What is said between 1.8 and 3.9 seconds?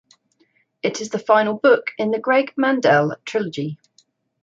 in the Greg Mandel trilogy.